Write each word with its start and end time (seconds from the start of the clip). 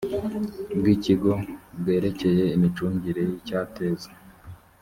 bw 0.77 0.85
ikigo 0.95 1.31
bwerekeye 1.79 2.43
imicungire 2.55 3.21
y 3.29 3.33
icyateza 3.39 4.09